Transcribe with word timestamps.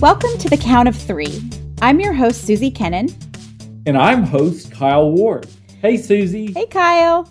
Welcome 0.00 0.38
to 0.38 0.48
the 0.48 0.56
Count 0.56 0.88
of 0.88 0.94
Three. 0.94 1.42
I'm 1.82 1.98
your 1.98 2.12
host, 2.12 2.46
Susie 2.46 2.70
Kennan. 2.70 3.08
And 3.84 3.98
I'm 3.98 4.22
host 4.22 4.70
Kyle 4.70 5.10
Ward. 5.10 5.48
Hey, 5.82 5.96
Susie. 5.96 6.52
Hey, 6.52 6.66
Kyle. 6.66 7.28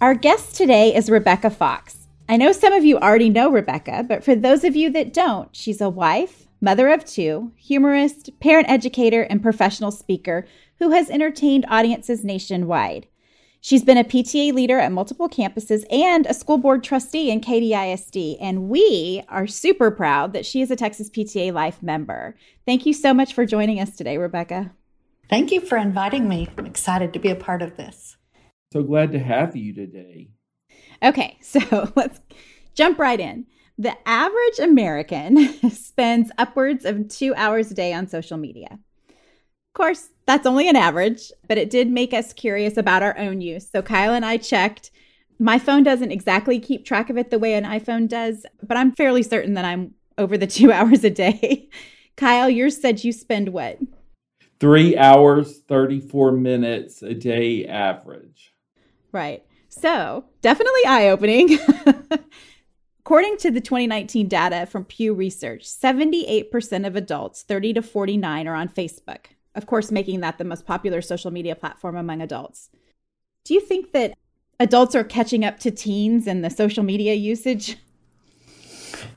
Our 0.00 0.14
guest 0.14 0.54
today 0.54 0.94
is 0.94 1.10
Rebecca 1.10 1.50
Fox. 1.50 2.06
I 2.28 2.36
know 2.36 2.52
some 2.52 2.72
of 2.72 2.84
you 2.84 2.96
already 2.96 3.28
know 3.28 3.50
Rebecca, 3.50 4.04
but 4.08 4.22
for 4.22 4.36
those 4.36 4.62
of 4.62 4.76
you 4.76 4.88
that 4.90 5.12
don't, 5.12 5.48
she's 5.56 5.80
a 5.80 5.90
wife, 5.90 6.46
mother 6.60 6.90
of 6.90 7.04
two, 7.04 7.50
humorist, 7.56 8.30
parent 8.38 8.70
educator, 8.70 9.22
and 9.22 9.42
professional 9.42 9.90
speaker 9.90 10.46
who 10.78 10.90
has 10.90 11.10
entertained 11.10 11.66
audiences 11.68 12.24
nationwide. 12.24 13.08
She's 13.66 13.82
been 13.82 13.98
a 13.98 14.04
PTA 14.04 14.52
leader 14.52 14.78
at 14.78 14.92
multiple 14.92 15.28
campuses 15.28 15.82
and 15.90 16.24
a 16.26 16.34
school 16.34 16.56
board 16.56 16.84
trustee 16.84 17.32
in 17.32 17.40
KDISD. 17.40 18.36
And 18.40 18.68
we 18.68 19.24
are 19.28 19.48
super 19.48 19.90
proud 19.90 20.34
that 20.34 20.46
she 20.46 20.62
is 20.62 20.70
a 20.70 20.76
Texas 20.76 21.10
PTA 21.10 21.52
Life 21.52 21.82
member. 21.82 22.36
Thank 22.64 22.86
you 22.86 22.92
so 22.92 23.12
much 23.12 23.34
for 23.34 23.44
joining 23.44 23.80
us 23.80 23.96
today, 23.96 24.18
Rebecca. 24.18 24.70
Thank 25.28 25.50
you 25.50 25.60
for 25.60 25.76
inviting 25.78 26.28
me. 26.28 26.48
I'm 26.56 26.64
excited 26.64 27.12
to 27.12 27.18
be 27.18 27.28
a 27.28 27.34
part 27.34 27.60
of 27.60 27.76
this. 27.76 28.16
So 28.72 28.84
glad 28.84 29.10
to 29.10 29.18
have 29.18 29.56
you 29.56 29.74
today. 29.74 30.28
Okay, 31.02 31.36
so 31.42 31.90
let's 31.96 32.20
jump 32.76 33.00
right 33.00 33.18
in. 33.18 33.46
The 33.78 33.96
average 34.08 34.60
American 34.62 35.70
spends 35.72 36.30
upwards 36.38 36.84
of 36.84 37.08
two 37.08 37.34
hours 37.34 37.72
a 37.72 37.74
day 37.74 37.92
on 37.92 38.06
social 38.06 38.38
media 38.38 38.78
course, 39.76 40.08
that's 40.24 40.46
only 40.46 40.68
an 40.68 40.74
average, 40.74 41.30
but 41.46 41.58
it 41.58 41.70
did 41.70 41.90
make 41.90 42.12
us 42.12 42.32
curious 42.32 42.76
about 42.76 43.02
our 43.02 43.16
own 43.18 43.40
use. 43.40 43.68
So 43.70 43.82
Kyle 43.82 44.14
and 44.14 44.24
I 44.24 44.38
checked. 44.38 44.90
My 45.38 45.58
phone 45.58 45.82
doesn't 45.82 46.10
exactly 46.10 46.58
keep 46.58 46.84
track 46.84 47.10
of 47.10 47.18
it 47.18 47.30
the 47.30 47.38
way 47.38 47.54
an 47.54 47.64
iPhone 47.64 48.08
does, 48.08 48.46
but 48.62 48.78
I'm 48.78 48.92
fairly 48.92 49.22
certain 49.22 49.54
that 49.54 49.66
I'm 49.66 49.94
over 50.18 50.38
the 50.38 50.46
two 50.58 50.72
hours 50.72 51.04
a 51.04 51.10
day. 51.10 51.68
Kyle, 52.16 52.48
yours 52.48 52.80
said 52.80 53.04
you 53.04 53.12
spend 53.12 53.50
what? 53.50 53.78
Three 54.58 54.96
hours, 54.96 55.60
34 55.68 56.32
minutes 56.32 57.02
a 57.02 57.12
day 57.12 57.66
average. 57.66 58.54
Right. 59.12 59.44
So 59.68 60.24
definitely 60.40 60.86
eye 60.86 61.10
opening. 61.10 61.58
According 63.00 63.36
to 63.38 63.50
the 63.50 63.60
2019 63.60 64.26
data 64.26 64.64
from 64.64 64.86
Pew 64.86 65.12
Research, 65.12 65.64
78% 65.64 66.86
of 66.86 66.96
adults 66.96 67.42
30 67.42 67.74
to 67.74 67.82
49 67.82 68.48
are 68.48 68.54
on 68.54 68.68
Facebook 68.68 69.26
of 69.56 69.66
course, 69.66 69.90
making 69.90 70.20
that 70.20 70.38
the 70.38 70.44
most 70.44 70.66
popular 70.66 71.02
social 71.02 71.30
media 71.30 71.56
platform 71.56 71.96
among 71.96 72.20
adults. 72.20 72.70
Do 73.44 73.54
you 73.54 73.60
think 73.60 73.92
that 73.92 74.16
adults 74.60 74.94
are 74.94 75.04
catching 75.04 75.44
up 75.44 75.58
to 75.60 75.70
teens 75.70 76.26
in 76.26 76.42
the 76.42 76.50
social 76.50 76.84
media 76.84 77.14
usage? 77.14 77.76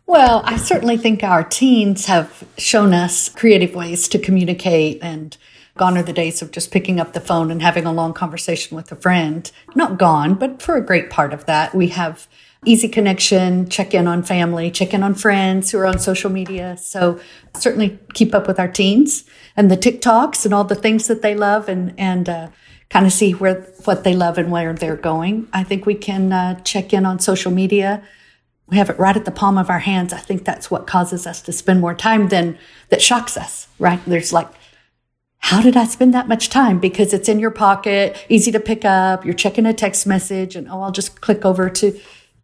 Well, 0.06 0.42
I 0.46 0.58
certainly 0.58 0.98
think 0.98 1.24
our 1.24 1.44
teens 1.44 2.06
have 2.08 2.44
shown 2.58 2.94
us 2.94 3.30
creative 3.30 3.76
ways 3.76 4.08
to 4.10 4.20
communicate 4.20 5.00
and 5.02 5.38
gone 5.78 5.98
are 5.98 6.04
the 6.04 6.12
days 6.12 6.42
of 6.42 6.52
just 6.52 6.72
picking 6.72 7.00
up 7.00 7.14
the 7.14 7.22
phone 7.22 7.52
and 7.52 7.62
having 7.62 7.86
a 7.86 7.94
long 7.94 8.14
conversation 8.14 8.76
with 8.76 8.92
a 8.92 8.96
friend. 8.96 9.50
Not 9.76 9.98
gone, 9.98 10.36
but 10.36 10.62
for 10.62 10.76
a 10.76 10.86
great 10.86 11.10
part 11.10 11.34
of 11.34 11.46
that, 11.46 11.74
we 11.74 11.88
have 11.90 12.28
easy 12.66 12.90
connection, 12.90 13.70
check 13.70 13.94
in 13.94 14.06
on 14.06 14.22
family, 14.24 14.70
check 14.70 14.94
in 14.94 15.04
on 15.04 15.16
friends 15.16 15.72
who 15.72 15.80
are 15.80 15.86
on 15.86 15.98
social 15.98 16.30
media. 16.30 16.76
So 16.78 17.20
certainly 17.56 17.98
keep 18.14 18.36
up 18.36 18.48
with 18.48 18.60
our 18.60 18.68
teens 18.68 19.24
and 19.60 19.70
the 19.70 19.76
TikToks 19.76 20.46
and 20.46 20.54
all 20.54 20.64
the 20.64 20.74
things 20.74 21.08
that 21.08 21.22
they 21.22 21.36
love 21.36 21.68
and, 21.68 21.94
and, 21.98 22.30
uh, 22.30 22.48
kind 22.90 23.06
of 23.06 23.12
see 23.12 23.34
where, 23.34 23.62
what 23.84 24.06
they 24.06 24.16
love 24.16 24.38
and 24.38 24.50
where 24.50 24.74
they're 24.74 24.96
going. 24.96 25.50
I 25.52 25.66
think 25.66 25.86
we 25.86 25.96
can 25.96 26.32
uh, 26.32 26.62
check 26.62 26.94
in 26.94 27.06
on 27.06 27.20
social 27.20 27.52
media. 27.52 28.02
We 28.68 28.78
have 28.78 28.90
it 28.90 28.98
right 28.98 29.18
at 29.18 29.26
the 29.26 29.32
palm 29.32 29.58
of 29.58 29.70
our 29.70 29.80
hands. 29.80 30.14
I 30.14 30.20
think 30.20 30.46
that's 30.46 30.72
what 30.72 30.88
causes 30.88 31.28
us 31.28 31.42
to 31.42 31.52
spend 31.52 31.82
more 31.82 31.94
time 31.94 32.30
than 32.30 32.58
that 32.88 33.02
shocks 33.02 33.36
us, 33.36 33.68
right? 33.80 34.00
There's 34.08 34.32
like, 34.32 34.48
how 35.40 35.62
did 35.62 35.76
I 35.76 35.84
spend 35.84 36.14
that 36.14 36.30
much 36.30 36.48
time? 36.48 36.80
Because 36.80 37.14
it's 37.14 37.28
in 37.28 37.40
your 37.40 37.52
pocket, 37.52 38.16
easy 38.30 38.54
to 38.54 38.62
pick 38.62 38.86
up. 38.86 39.26
You're 39.26 39.34
checking 39.34 39.66
a 39.66 39.74
text 39.74 40.08
message 40.08 40.56
and, 40.56 40.70
oh, 40.70 40.82
I'll 40.82 40.92
just 40.94 41.20
click 41.20 41.44
over 41.44 41.70
to 41.70 42.00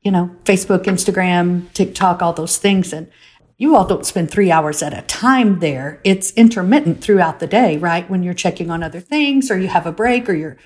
you 0.05 0.11
know, 0.11 0.29
Facebook, 0.43 0.83
Instagram, 0.83 1.73
TikTok, 1.73 2.21
all 2.21 2.31
those 2.31 2.57
things. 2.57 2.93
And 2.93 3.07
you 3.57 3.75
all 3.75 3.85
don't 3.85 4.05
spend 4.05 4.29
three 4.29 4.51
hours 4.51 4.83
at 4.83 4.97
a 4.97 5.01
time 5.03 5.59
there. 5.59 6.01
It's 6.03 6.31
intermittent 6.31 7.01
throughout 7.01 7.39
the 7.39 7.47
day, 7.47 7.77
right? 7.77 8.09
When 8.09 8.21
you're 8.21 8.33
checking 8.33 8.69
on 8.69 8.83
other 8.83 8.99
things 8.99 9.49
or 9.49 9.57
you 9.57 9.69
have 9.69 9.85
a 9.85 9.91
break 9.91 10.29
or 10.29 10.33
you're, 10.33 10.57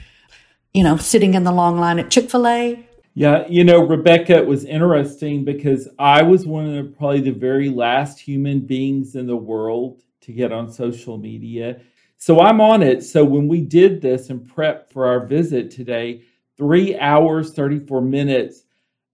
you 0.73 0.83
know, 0.83 0.97
sitting 0.97 1.35
in 1.35 1.43
the 1.43 1.51
long 1.51 1.79
line 1.79 1.99
at 1.99 2.09
Chick 2.09 2.29
fil 2.29 2.47
A. 2.47 2.85
Yeah, 3.13 3.45
you 3.47 3.63
know, 3.63 3.85
Rebecca, 3.85 4.37
it 4.37 4.47
was 4.47 4.65
interesting 4.65 5.43
because 5.43 5.87
I 5.99 6.23
was 6.23 6.47
one 6.47 6.77
of 6.77 6.97
probably 6.97 7.21
the 7.21 7.31
very 7.31 7.69
last 7.69 8.19
human 8.19 8.61
beings 8.61 9.15
in 9.15 9.27
the 9.27 9.35
world 9.35 10.01
to 10.21 10.31
get 10.31 10.51
on 10.51 10.71
social 10.71 11.17
media. 11.17 11.81
So 12.17 12.39
I'm 12.39 12.59
on 12.61 12.81
it. 12.81 13.03
So 13.03 13.23
when 13.23 13.47
we 13.47 13.61
did 13.61 14.01
this 14.01 14.29
and 14.29 14.47
prep 14.47 14.91
for 14.91 15.05
our 15.05 15.25
visit 15.25 15.71
today, 15.71 16.23
three 16.57 16.97
hours, 16.97 17.53
34 17.53 18.01
minutes, 18.01 18.63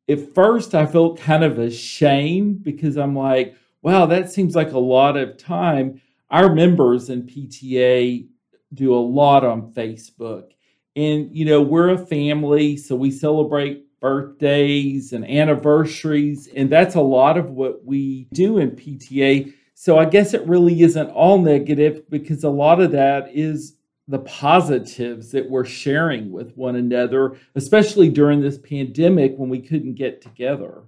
at 0.07 0.33
first 0.33 0.75
I 0.75 0.85
felt 0.85 1.19
kind 1.19 1.43
of 1.43 1.59
ashamed 1.59 2.63
because 2.63 2.97
I'm 2.97 3.15
like, 3.15 3.55
wow, 3.85 4.07
that 4.07 4.31
seems 4.31 4.55
like 4.55 4.71
a 4.71 4.79
lot 4.79 5.15
of 5.15 5.37
time. 5.37 6.01
Our 6.31 6.55
members 6.55 7.11
in 7.11 7.21
PTA 7.21 8.27
do 8.73 8.95
a 8.95 8.97
lot 8.97 9.45
on 9.45 9.73
Facebook. 9.73 10.53
And, 10.95 11.29
you 11.31 11.45
know, 11.45 11.61
we're 11.61 11.89
a 11.89 12.05
family, 12.07 12.77
so 12.77 12.95
we 12.95 13.11
celebrate 13.11 13.85
birthdays 13.99 15.13
and 15.13 15.23
anniversaries. 15.29 16.49
And 16.55 16.67
that's 16.67 16.95
a 16.95 17.01
lot 17.01 17.37
of 17.37 17.51
what 17.51 17.85
we 17.85 18.27
do 18.33 18.57
in 18.57 18.71
PTA. 18.71 19.53
So 19.75 19.99
I 19.99 20.05
guess 20.05 20.33
it 20.33 20.47
really 20.47 20.81
isn't 20.81 21.11
all 21.11 21.37
negative 21.37 22.09
because 22.09 22.43
a 22.43 22.49
lot 22.49 22.81
of 22.81 22.91
that 22.93 23.35
is 23.35 23.75
the 24.07 24.19
positives 24.19 25.31
that 25.31 25.47
we're 25.47 25.63
sharing 25.63 26.31
with 26.31 26.57
one 26.57 26.75
another, 26.75 27.37
especially 27.53 28.09
during 28.09 28.41
this 28.41 28.57
pandemic 28.57 29.35
when 29.37 29.49
we 29.49 29.61
couldn't 29.61 29.93
get 29.93 30.23
together. 30.23 30.81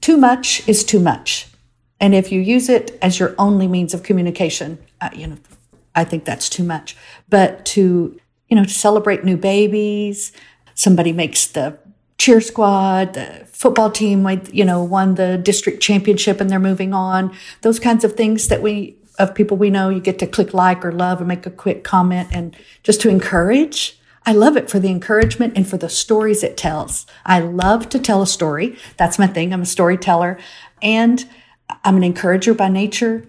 Too 0.00 0.16
much 0.16 0.68
is 0.68 0.84
too 0.84 1.00
much. 1.00 1.48
And 2.02 2.16
if 2.16 2.32
you 2.32 2.40
use 2.40 2.68
it 2.68 2.98
as 3.00 3.20
your 3.20 3.34
only 3.38 3.68
means 3.68 3.94
of 3.94 4.02
communication, 4.02 4.78
uh, 5.00 5.10
you 5.14 5.28
know, 5.28 5.38
I 5.94 6.02
think 6.02 6.24
that's 6.24 6.48
too 6.48 6.64
much. 6.64 6.96
But 7.28 7.64
to, 7.66 8.18
you 8.48 8.56
know, 8.56 8.64
to 8.64 8.70
celebrate 8.70 9.24
new 9.24 9.36
babies, 9.36 10.32
somebody 10.74 11.12
makes 11.12 11.46
the 11.46 11.78
cheer 12.18 12.40
squad, 12.40 13.14
the 13.14 13.46
football 13.46 13.88
team, 13.88 14.28
you 14.52 14.64
know, 14.64 14.82
won 14.82 15.14
the 15.14 15.38
district 15.38 15.80
championship 15.80 16.40
and 16.40 16.50
they're 16.50 16.58
moving 16.58 16.92
on. 16.92 17.32
Those 17.60 17.78
kinds 17.78 18.02
of 18.02 18.14
things 18.14 18.48
that 18.48 18.62
we 18.62 18.96
of 19.18 19.34
people 19.34 19.56
we 19.56 19.70
know, 19.70 19.88
you 19.88 20.00
get 20.00 20.18
to 20.18 20.26
click 20.26 20.52
like 20.52 20.84
or 20.84 20.90
love 20.90 21.20
or 21.20 21.24
make 21.24 21.46
a 21.46 21.50
quick 21.50 21.84
comment 21.84 22.28
and 22.32 22.56
just 22.82 23.00
to 23.02 23.10
encourage. 23.10 24.00
I 24.26 24.32
love 24.32 24.56
it 24.56 24.70
for 24.70 24.80
the 24.80 24.90
encouragement 24.90 25.52
and 25.54 25.68
for 25.68 25.76
the 25.76 25.88
stories 25.88 26.42
it 26.42 26.56
tells. 26.56 27.06
I 27.24 27.38
love 27.40 27.88
to 27.90 28.00
tell 28.00 28.22
a 28.22 28.26
story. 28.26 28.76
That's 28.96 29.18
my 29.18 29.28
thing. 29.28 29.52
I'm 29.52 29.62
a 29.62 29.66
storyteller 29.66 30.38
and 30.80 31.24
I'm 31.84 31.96
an 31.96 32.04
encourager 32.04 32.54
by 32.54 32.68
nature. 32.68 33.26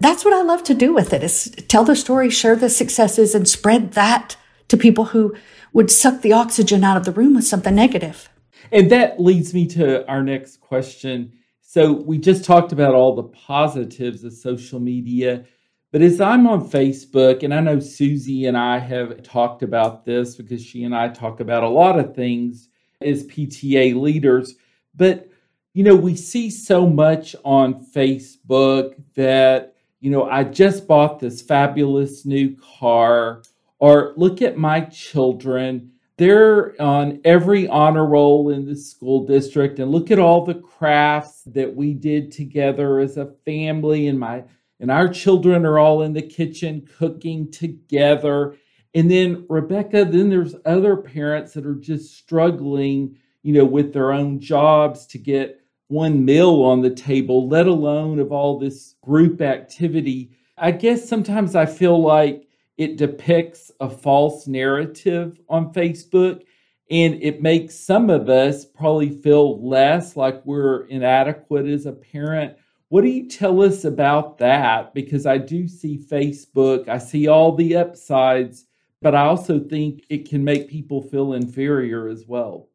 That's 0.00 0.24
what 0.24 0.34
I 0.34 0.42
love 0.42 0.64
to 0.64 0.74
do 0.74 0.92
with 0.92 1.12
it 1.12 1.22
is 1.22 1.54
tell 1.68 1.84
the 1.84 1.96
story, 1.96 2.30
share 2.30 2.56
the 2.56 2.68
successes 2.68 3.34
and 3.34 3.48
spread 3.48 3.92
that 3.92 4.36
to 4.68 4.76
people 4.76 5.06
who 5.06 5.34
would 5.72 5.90
suck 5.90 6.22
the 6.22 6.32
oxygen 6.32 6.84
out 6.84 6.96
of 6.96 7.04
the 7.04 7.12
room 7.12 7.34
with 7.34 7.44
something 7.44 7.74
negative. 7.74 8.28
And 8.72 8.90
that 8.90 9.20
leads 9.20 9.54
me 9.54 9.66
to 9.68 10.06
our 10.08 10.22
next 10.22 10.60
question 10.60 11.32
so 11.74 11.90
we 11.90 12.18
just 12.18 12.44
talked 12.44 12.70
about 12.70 12.94
all 12.94 13.16
the 13.16 13.24
positives 13.24 14.22
of 14.22 14.32
social 14.32 14.78
media. 14.78 15.44
But 15.90 16.02
as 16.02 16.20
I'm 16.20 16.46
on 16.46 16.70
Facebook, 16.70 17.42
and 17.42 17.52
I 17.52 17.58
know 17.58 17.80
Susie 17.80 18.46
and 18.46 18.56
I 18.56 18.78
have 18.78 19.24
talked 19.24 19.64
about 19.64 20.04
this 20.04 20.36
because 20.36 20.64
she 20.64 20.84
and 20.84 20.94
I 20.94 21.08
talk 21.08 21.40
about 21.40 21.64
a 21.64 21.68
lot 21.68 21.98
of 21.98 22.14
things 22.14 22.68
as 23.00 23.26
PTA 23.26 24.00
leaders, 24.00 24.54
but 24.94 25.28
you 25.74 25.82
know, 25.82 25.96
we 25.96 26.14
see 26.14 26.50
so 26.50 26.86
much 26.86 27.34
on 27.44 27.84
Facebook 27.84 28.94
that, 29.16 29.74
you 30.00 30.10
know, 30.10 30.24
I 30.30 30.44
just 30.44 30.86
bought 30.86 31.18
this 31.18 31.42
fabulous 31.42 32.24
new 32.24 32.56
car, 32.78 33.42
or 33.80 34.14
look 34.16 34.40
at 34.40 34.56
my 34.56 34.82
children. 34.82 35.90
They're 36.16 36.80
on 36.80 37.20
every 37.24 37.66
honor 37.66 38.06
roll 38.06 38.50
in 38.50 38.64
the 38.64 38.76
school 38.76 39.26
district 39.26 39.80
and 39.80 39.90
look 39.90 40.12
at 40.12 40.20
all 40.20 40.44
the 40.44 40.54
crafts 40.54 41.42
that 41.46 41.74
we 41.74 41.92
did 41.92 42.30
together 42.30 43.00
as 43.00 43.16
a 43.16 43.34
family 43.44 44.06
and 44.06 44.18
my 44.18 44.44
and 44.78 44.92
our 44.92 45.08
children 45.08 45.66
are 45.66 45.78
all 45.78 46.02
in 46.02 46.12
the 46.12 46.22
kitchen 46.22 46.86
cooking 46.98 47.50
together. 47.50 48.56
And 48.94 49.10
then 49.10 49.44
rebecca 49.48 50.04
then 50.04 50.30
there's 50.30 50.54
other 50.64 50.96
parents 50.96 51.52
that 51.54 51.66
are 51.66 51.74
just 51.74 52.16
struggling 52.16 53.16
you 53.42 53.52
know 53.54 53.64
with 53.64 53.92
their 53.92 54.12
own 54.12 54.38
jobs 54.38 55.06
to 55.06 55.18
get 55.18 55.63
one 55.88 56.24
meal 56.24 56.62
on 56.62 56.80
the 56.80 56.90
table 56.90 57.48
let 57.48 57.66
alone 57.66 58.18
of 58.18 58.32
all 58.32 58.58
this 58.58 58.94
group 59.02 59.40
activity 59.40 60.30
i 60.58 60.70
guess 60.70 61.08
sometimes 61.08 61.54
i 61.54 61.66
feel 61.66 62.00
like 62.00 62.44
it 62.76 62.96
depicts 62.96 63.70
a 63.80 63.88
false 63.88 64.46
narrative 64.46 65.38
on 65.48 65.72
Facebook 65.72 66.42
and 66.90 67.22
it 67.22 67.40
makes 67.40 67.74
some 67.74 68.10
of 68.10 68.28
us 68.28 68.64
probably 68.64 69.08
feel 69.08 69.66
less 69.66 70.16
like 70.16 70.44
we're 70.44 70.86
inadequate 70.86 71.66
as 71.66 71.86
a 71.86 71.92
parent. 71.92 72.56
What 72.88 73.02
do 73.02 73.08
you 73.08 73.28
tell 73.28 73.62
us 73.62 73.84
about 73.84 74.38
that? 74.38 74.92
Because 74.92 75.24
I 75.24 75.38
do 75.38 75.66
see 75.66 75.98
Facebook, 75.98 76.88
I 76.88 76.98
see 76.98 77.26
all 77.26 77.54
the 77.54 77.76
upsides, 77.76 78.66
but 79.00 79.14
I 79.14 79.22
also 79.22 79.58
think 79.58 80.04
it 80.10 80.28
can 80.28 80.44
make 80.44 80.68
people 80.68 81.00
feel 81.00 81.32
inferior 81.32 82.08
as 82.08 82.26
well. 82.26 82.68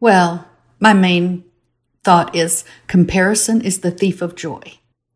Well, 0.00 0.46
my 0.78 0.92
main 0.92 1.44
thought 2.02 2.34
is 2.34 2.64
comparison 2.86 3.60
is 3.60 3.80
the 3.80 3.90
thief 3.90 4.22
of 4.22 4.34
joy. 4.34 4.60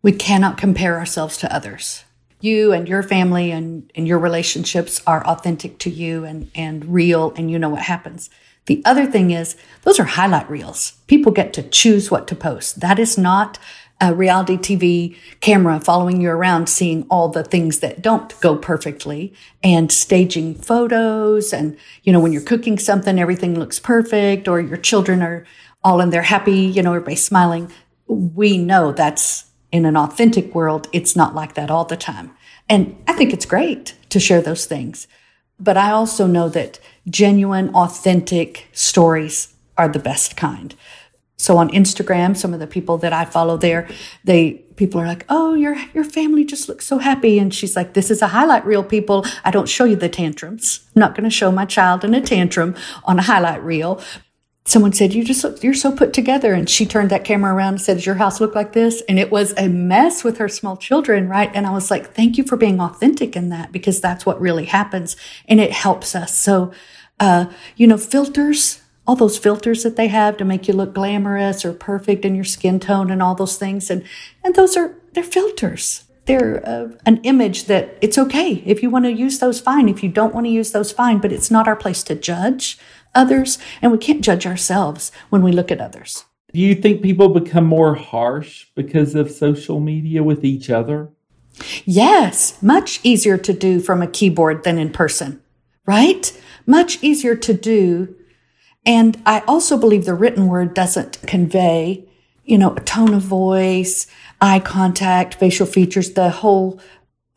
We 0.03 0.13
cannot 0.13 0.59
compare 0.59 0.99
ourselves 0.99 1.39
to 1.39 1.55
others. 1.55 2.05
You 2.41 2.73
and 2.73 2.87
your 2.87 3.03
family 3.03 3.51
and, 3.51 3.91
and 3.95 4.07
your 4.07 4.19
relationships 4.19 5.01
are 5.07 5.27
authentic 5.27 5.79
to 5.79 5.91
you 5.91 6.25
and, 6.25 6.51
and 6.55 6.85
real, 6.85 7.33
and 7.37 7.51
you 7.51 7.59
know 7.59 7.71
what 7.71 7.83
happens. 7.83 8.29
The 8.67 8.83
other 8.85 9.07
thing 9.07 9.31
is, 9.31 9.57
those 9.83 9.99
are 9.99 10.05
highlight 10.05 10.51
reels. 10.51 10.93
People 11.07 11.33
get 11.33 11.53
to 11.55 11.63
choose 11.63 12.11
what 12.11 12.27
to 12.29 12.35
post. 12.35 12.81
That 12.81 12.99
is 12.99 13.17
not 13.17 13.59
a 14.05 14.15
reality 14.15 14.57
TV 14.57 15.17
camera 15.41 15.81
following 15.81 16.21
you 16.21 16.31
around, 16.31 16.69
seeing 16.69 17.07
all 17.11 17.29
the 17.29 17.43
things 17.43 17.81
that 17.81 18.03
don't 18.03 18.39
go 18.41 18.57
perfectly 18.57 19.33
and 19.63 19.91
staging 19.91 20.55
photos. 20.55 21.53
And, 21.53 21.77
you 22.03 22.13
know, 22.13 22.21
when 22.21 22.33
you're 22.33 22.43
cooking 22.43 22.79
something, 22.79 23.19
everything 23.19 23.59
looks 23.59 23.79
perfect 23.79 24.47
or 24.47 24.61
your 24.61 24.77
children 24.77 25.23
are 25.23 25.47
all 25.83 26.01
in 26.01 26.11
there 26.11 26.23
happy, 26.23 26.61
you 26.61 26.83
know, 26.83 26.91
everybody's 26.91 27.25
smiling. 27.25 27.71
We 28.07 28.59
know 28.59 28.93
that's 28.93 29.47
in 29.73 29.87
an 29.87 29.97
authentic 29.97 30.55
world. 30.55 30.89
It's 30.93 31.17
not 31.17 31.35
like 31.35 31.55
that 31.55 31.71
all 31.71 31.85
the 31.85 31.97
time. 31.97 32.33
And 32.69 32.97
I 33.09 33.15
think 33.15 33.33
it's 33.33 33.47
great 33.47 33.95
to 34.11 34.21
share 34.21 34.41
those 34.41 34.67
things. 34.67 35.09
But 35.59 35.77
I 35.77 35.91
also 35.91 36.27
know 36.27 36.49
that 36.51 36.79
genuine, 37.09 37.75
authentic 37.75 38.69
stories 38.73 39.55
are 39.77 39.89
the 39.89 39.99
best 39.99 40.37
kind. 40.37 40.75
So 41.45 41.59
on 41.59 41.69
Instagram, 41.73 42.35
some 42.35 42.55
of 42.55 42.61
the 42.61 42.67
people 42.67 42.97
that 42.99 43.13
I 43.13 43.27
follow 43.27 43.59
there, 43.59 43.87
they 44.25 44.65
people 44.77 44.99
are 44.99 45.07
like, 45.07 45.27
"Oh, 45.29 45.53
your 45.53 45.77
your 45.93 46.03
family 46.03 46.43
just 46.43 46.71
looks 46.71 46.87
so 46.87 46.97
happy," 46.97 47.39
and 47.39 47.53
she's 47.53 47.77
like, 47.77 47.93
"This 47.93 48.11
is 48.11 48.23
a 48.23 48.29
highlight 48.29 48.65
reel, 48.65 48.83
people. 48.83 49.27
I 49.45 49.51
don't 49.51 49.69
show 49.69 49.85
you 49.85 49.95
the 49.95 50.09
tantrums. 50.09 50.81
I'm 50.97 51.01
not 51.01 51.15
going 51.15 51.25
to 51.25 51.39
show 51.39 51.53
my 51.53 51.67
child 51.67 52.03
in 52.03 52.15
a 52.15 52.23
tantrum 52.23 52.75
on 53.05 53.19
a 53.19 53.23
highlight 53.23 53.63
reel." 53.63 54.01
Someone 54.65 54.95
said, 54.95 55.13
"You 55.13 55.23
just 55.23 55.45
look, 55.45 55.63
you're 55.63 55.75
so 55.75 55.93
put 55.93 56.15
together," 56.15 56.55
and 56.55 56.67
she 56.67 56.87
turned 56.87 57.11
that 57.11 57.25
camera 57.25 57.53
around 57.53 57.75
and 57.75 57.83
said, 57.83 57.99
"Does 57.99 58.07
your 58.07 58.15
house 58.15 58.41
look 58.41 58.55
like 58.55 58.73
this?" 58.73 59.03
And 59.07 59.19
it 59.19 59.31
was 59.31 59.53
a 59.59 59.69
mess 59.69 60.25
with 60.25 60.39
her 60.39 60.49
small 60.49 60.79
children, 60.79 61.29
right? 61.29 61.51
And 61.53 61.67
I 61.67 61.73
was 61.73 61.91
like, 61.91 62.15
"Thank 62.15 62.39
you 62.39 62.45
for 62.45 62.57
being 62.57 62.81
authentic 62.81 63.37
in 63.37 63.51
that 63.51 63.71
because 63.71 64.01
that's 64.01 64.25
what 64.25 64.41
really 64.41 64.65
happens, 64.65 65.15
and 65.47 65.61
it 65.61 65.73
helps 65.73 66.17
us." 66.17 66.39
So, 66.39 66.73
uh, 67.21 67.45
you 67.77 67.87
know, 67.87 67.99
filters 67.99 68.81
all 69.07 69.17
those 69.17 69.39
filters 69.39 69.83
that 69.83 69.97
they 69.97 70.09
have 70.09 70.37
to 70.39 70.45
make 70.45 70.67
you 70.67 70.75
look 70.75 70.95
glamorous 70.95 71.65
or 71.65 71.73
perfect 71.73 72.25
in 72.25 72.35
your 72.35 72.45
skin 72.45 72.81
tone 72.81 73.11
and 73.11 73.23
all 73.23 73.35
those 73.35 73.57
things. 73.57 73.91
And, 73.91 74.05
and 74.43 74.55
those 74.55 74.77
are, 74.77 74.95
they're 75.13 75.23
filters. 75.23 76.05
They're 76.27 76.67
uh, 76.67 76.89
an 77.05 77.19
image 77.23 77.67
that 77.67 77.99
it's 78.01 78.17
okay. 78.17 78.63
If 78.65 78.83
you 78.83 78.89
want 78.89 79.05
to 79.05 79.13
use 79.13 79.41
those, 79.41 79.61
fine. 79.61 79.91
If 79.91 80.03
you 80.03 80.09
don't 80.09 80.35
want 80.35 80.47
to 80.47 80.51
use 80.51 80.73
those, 80.73 80.91
fine. 80.91 81.19
But 81.19 81.33
it's 81.33 81.51
not 81.51 81.69
our 81.69 81.77
place 81.77 82.03
to 82.05 82.15
judge 82.15 82.79
others. 83.15 83.59
And 83.83 83.93
we 83.93 83.99
can't 83.99 84.25
judge 84.25 84.47
ourselves 84.47 85.13
when 85.29 85.43
we 85.43 85.53
look 85.53 85.71
at 85.71 85.83
others. 85.83 86.25
Do 86.55 86.61
you 86.61 86.75
think 86.75 87.03
people 87.03 87.29
become 87.29 87.67
more 87.67 87.95
harsh 87.95 88.67
because 88.75 89.15
of 89.15 89.31
social 89.31 89.81
media 89.81 90.23
with 90.23 90.45
each 90.45 90.71
other? 90.71 91.11
Yes, 91.85 92.61
much 92.63 93.01
easier 93.03 93.37
to 93.39 93.53
do 93.53 93.81
from 93.81 94.01
a 94.01 94.07
keyboard 94.07 94.65
than 94.65 94.79
in 94.79 94.91
person, 94.91 95.43
right? 95.85 96.41
Much 96.67 97.03
easier 97.03 97.37
to 97.37 97.53
do 97.53 98.15
and 98.87 99.21
I 99.25 99.41
also 99.41 99.79
believe 99.79 100.05
the 100.05 100.15
written 100.15 100.47
word 100.49 100.75
doesn't 100.75 101.23
convey, 101.27 102.05
you 102.45 102.59
know, 102.59 102.75
a 102.75 102.81
tone 102.81 103.15
of 103.15 103.23
voice, 103.23 104.07
eye 104.41 104.61
contact, 104.61 105.35
facial 105.35 105.67
features, 105.67 106.13
the 106.13 106.31
whole, 106.31 106.81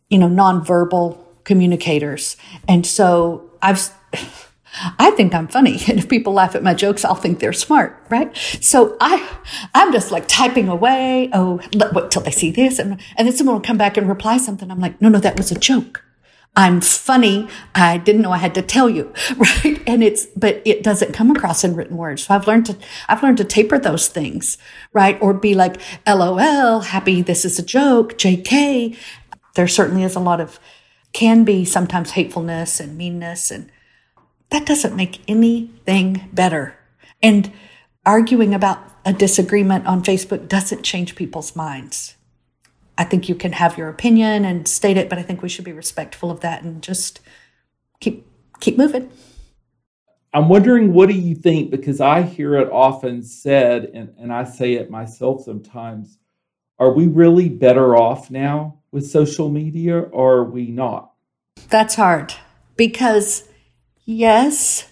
you 0.09 0.17
know, 0.17 0.27
nonverbal 0.27 1.17
communicators. 1.45 2.35
And 2.67 2.85
so 2.85 3.49
I've, 3.61 3.89
I 4.99 5.11
think 5.11 5.33
I'm 5.33 5.47
funny. 5.47 5.79
And 5.87 5.97
if 5.97 6.09
people 6.09 6.33
laugh 6.33 6.53
at 6.53 6.63
my 6.63 6.73
jokes, 6.73 7.05
I'll 7.05 7.15
think 7.15 7.39
they're 7.39 7.53
smart, 7.53 8.05
right? 8.09 8.35
So 8.61 8.97
I, 8.99 9.27
I'm 9.73 9.93
just 9.93 10.11
like 10.11 10.27
typing 10.27 10.67
away. 10.67 11.29
Oh, 11.33 11.61
let, 11.73 11.93
wait 11.93 12.11
till 12.11 12.21
they 12.21 12.31
see 12.31 12.51
this. 12.51 12.77
And, 12.77 12.99
and 13.15 13.27
then 13.27 13.35
someone 13.35 13.55
will 13.55 13.61
come 13.61 13.77
back 13.77 13.95
and 13.95 14.09
reply 14.09 14.37
something. 14.37 14.69
I'm 14.69 14.81
like, 14.81 15.01
no, 15.01 15.07
no, 15.07 15.19
that 15.19 15.37
was 15.37 15.51
a 15.51 15.57
joke. 15.57 16.03
I'm 16.57 16.81
funny. 16.81 17.47
I 17.75 17.97
didn't 17.97 18.23
know 18.23 18.31
I 18.31 18.39
had 18.39 18.55
to 18.55 18.63
tell 18.63 18.89
you, 18.89 19.13
right? 19.37 19.79
And 19.85 20.03
it's, 20.03 20.25
but 20.25 20.63
it 20.65 20.81
doesn't 20.81 21.13
come 21.13 21.29
across 21.29 21.63
in 21.63 21.75
written 21.75 21.97
words. 21.97 22.23
So 22.23 22.33
I've 22.33 22.47
learned 22.47 22.65
to, 22.65 22.77
I've 23.07 23.21
learned 23.21 23.37
to 23.37 23.43
taper 23.43 23.77
those 23.77 24.07
things, 24.07 24.57
right? 24.91 25.21
Or 25.21 25.35
be 25.35 25.53
like, 25.53 25.79
LOL, 26.07 26.79
happy, 26.79 27.21
this 27.21 27.45
is 27.45 27.59
a 27.59 27.63
joke, 27.63 28.17
JK. 28.17 28.97
There 29.53 29.67
certainly 29.67 30.03
is 30.03 30.15
a 30.15 30.19
lot 30.19 30.41
of, 30.41 30.59
can 31.13 31.43
be 31.43 31.63
sometimes 31.63 32.11
hatefulness 32.11 32.79
and 32.79 32.97
meanness. 32.97 33.51
And 33.51 33.71
that 34.49 34.65
doesn't 34.65 34.95
make 34.95 35.21
anything 35.27 36.27
better. 36.33 36.75
And 37.21 37.51
arguing 38.03 38.55
about 38.55 38.79
a 39.05 39.13
disagreement 39.13 39.85
on 39.85 40.01
Facebook 40.03 40.47
doesn't 40.47 40.81
change 40.81 41.15
people's 41.15 41.55
minds. 41.55 42.16
I 42.97 43.03
think 43.03 43.29
you 43.29 43.35
can 43.35 43.53
have 43.53 43.77
your 43.77 43.89
opinion 43.89 44.43
and 44.43 44.67
state 44.67 44.97
it, 44.97 45.09
but 45.09 45.19
I 45.19 45.23
think 45.23 45.41
we 45.41 45.49
should 45.49 45.65
be 45.65 45.73
respectful 45.73 46.31
of 46.31 46.39
that 46.41 46.63
and 46.63 46.81
just 46.81 47.19
keep 47.99 48.25
keep 48.59 48.77
moving. 48.77 49.11
I'm 50.33 50.49
wondering 50.49 50.93
what 50.93 51.09
do 51.09 51.15
you 51.15 51.35
think 51.35 51.71
because 51.71 52.01
I 52.01 52.21
hear 52.23 52.55
it 52.55 52.69
often 52.71 53.23
said 53.23 53.91
and, 53.93 54.13
and 54.19 54.33
I 54.33 54.43
say 54.43 54.73
it 54.73 54.89
myself 54.89 55.43
sometimes. 55.43 56.17
Are 56.79 56.91
we 56.91 57.07
really 57.07 57.49
better 57.49 57.95
off 57.95 58.29
now 58.29 58.79
with 58.91 59.07
social 59.07 59.49
media 59.49 59.99
or 59.99 60.37
are 60.37 60.43
we 60.43 60.67
not? 60.67 61.11
That's 61.69 61.95
hard 61.95 62.35
because 62.75 63.47
yes, 64.05 64.91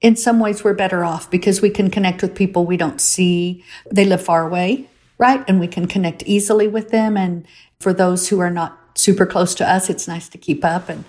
in 0.00 0.16
some 0.16 0.40
ways 0.40 0.62
we're 0.62 0.74
better 0.74 1.04
off 1.04 1.30
because 1.30 1.62
we 1.62 1.70
can 1.70 1.90
connect 1.90 2.20
with 2.20 2.34
people 2.34 2.66
we 2.66 2.76
don't 2.76 3.00
see. 3.00 3.64
They 3.90 4.04
live 4.04 4.22
far 4.22 4.46
away 4.46 4.88
right? 5.18 5.44
And 5.48 5.60
we 5.60 5.68
can 5.68 5.86
connect 5.86 6.22
easily 6.24 6.68
with 6.68 6.90
them. 6.90 7.16
And 7.16 7.46
for 7.80 7.92
those 7.92 8.28
who 8.28 8.40
are 8.40 8.50
not 8.50 8.98
super 8.98 9.26
close 9.26 9.54
to 9.56 9.70
us, 9.70 9.90
it's 9.90 10.08
nice 10.08 10.28
to 10.30 10.38
keep 10.38 10.64
up. 10.64 10.88
And 10.88 11.04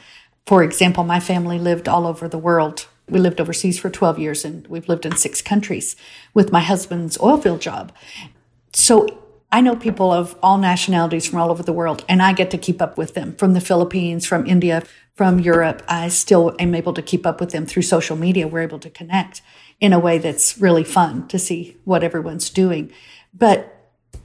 for 0.45 0.63
example, 0.63 1.03
my 1.03 1.19
family 1.19 1.59
lived 1.59 1.87
all 1.87 2.07
over 2.07 2.27
the 2.27 2.37
world. 2.37 2.87
We 3.09 3.19
lived 3.19 3.39
overseas 3.39 3.79
for 3.79 3.89
12 3.89 4.19
years 4.19 4.43
and 4.45 4.67
we've 4.67 4.89
lived 4.89 5.05
in 5.05 5.15
six 5.15 5.41
countries 5.41 5.95
with 6.33 6.51
my 6.51 6.59
husband's 6.59 7.19
oil 7.21 7.37
field 7.37 7.61
job. 7.61 7.91
So 8.73 9.23
I 9.51 9.61
know 9.61 9.75
people 9.75 10.11
of 10.11 10.35
all 10.43 10.57
nationalities 10.57 11.25
from 11.25 11.39
all 11.39 11.49
over 11.49 11.63
the 11.63 11.73
world, 11.73 12.03
and 12.09 12.21
I 12.21 12.33
get 12.33 12.51
to 12.51 12.57
keep 12.57 12.81
up 12.81 12.97
with 12.97 13.13
them 13.13 13.33
from 13.35 13.53
the 13.53 13.61
Philippines, 13.61 14.25
from 14.25 14.45
India, 14.45 14.83
from 15.15 15.39
Europe. 15.39 15.83
I 15.87 16.09
still 16.09 16.53
am 16.59 16.75
able 16.75 16.93
to 16.93 17.01
keep 17.01 17.25
up 17.25 17.39
with 17.39 17.51
them 17.51 17.65
through 17.65 17.83
social 17.83 18.17
media. 18.17 18.47
We're 18.47 18.61
able 18.61 18.79
to 18.79 18.89
connect 18.89 19.41
in 19.79 19.93
a 19.93 19.99
way 19.99 20.17
that's 20.17 20.57
really 20.57 20.83
fun 20.83 21.27
to 21.29 21.39
see 21.39 21.77
what 21.85 22.03
everyone's 22.03 22.49
doing. 22.49 22.91
But 23.33 23.76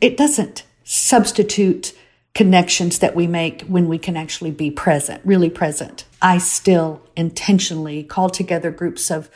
it 0.02 0.16
doesn't 0.16 0.64
substitute 0.84 1.94
connections 2.34 2.98
that 2.98 3.14
we 3.14 3.26
make 3.26 3.62
when 3.62 3.88
we 3.88 3.98
can 3.98 4.16
actually 4.16 4.50
be 4.50 4.70
present, 4.70 5.22
really 5.24 5.48
present. 5.48 6.04
I 6.20 6.38
still 6.38 7.00
intentionally 7.16 8.02
call 8.02 8.28
together 8.28 8.70
groups 8.70 9.10
of 9.10 9.30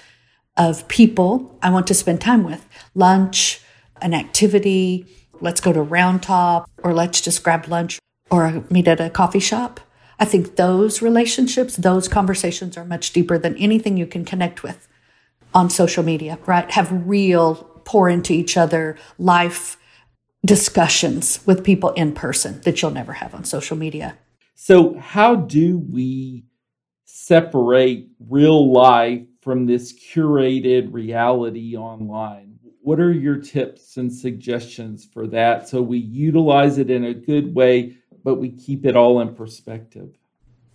of 0.56 0.88
people 0.88 1.54
I 1.62 1.68
want 1.68 1.86
to 1.88 1.94
spend 1.94 2.22
time 2.22 2.42
with. 2.42 2.66
Lunch, 2.94 3.60
an 4.00 4.14
activity, 4.14 5.06
let's 5.38 5.60
go 5.60 5.70
to 5.70 5.82
Round 5.82 6.22
Top, 6.22 6.70
or 6.82 6.94
let's 6.94 7.20
just 7.20 7.44
grab 7.44 7.68
lunch 7.68 7.98
or 8.30 8.64
meet 8.70 8.88
at 8.88 8.98
a 8.98 9.10
coffee 9.10 9.38
shop. 9.38 9.80
I 10.18 10.24
think 10.24 10.56
those 10.56 11.02
relationships, 11.02 11.76
those 11.76 12.08
conversations 12.08 12.78
are 12.78 12.86
much 12.86 13.12
deeper 13.12 13.36
than 13.36 13.54
anything 13.58 13.98
you 13.98 14.06
can 14.06 14.24
connect 14.24 14.62
with 14.62 14.88
on 15.54 15.68
social 15.68 16.02
media, 16.02 16.38
right? 16.46 16.70
Have 16.70 17.06
real 17.06 17.56
pour 17.84 18.08
into 18.08 18.32
each 18.32 18.56
other 18.56 18.96
life 19.18 19.76
discussions 20.46 21.40
with 21.44 21.64
people 21.64 21.90
in 21.90 22.12
person 22.12 22.60
that 22.62 22.80
you'll 22.80 22.90
never 22.90 23.14
have 23.14 23.34
on 23.34 23.44
social 23.44 23.76
media. 23.76 24.16
So, 24.54 24.98
how 24.98 25.34
do 25.34 25.78
we 25.78 26.44
separate 27.04 28.08
real 28.28 28.72
life 28.72 29.22
from 29.42 29.66
this 29.66 29.92
curated 29.92 30.92
reality 30.92 31.76
online? 31.76 32.58
What 32.80 33.00
are 33.00 33.12
your 33.12 33.36
tips 33.36 33.96
and 33.96 34.12
suggestions 34.12 35.04
for 35.04 35.26
that 35.28 35.68
so 35.68 35.82
we 35.82 35.98
utilize 35.98 36.78
it 36.78 36.90
in 36.90 37.04
a 37.04 37.14
good 37.14 37.54
way, 37.54 37.96
but 38.22 38.36
we 38.36 38.50
keep 38.50 38.86
it 38.86 38.96
all 38.96 39.20
in 39.20 39.34
perspective? 39.34 40.16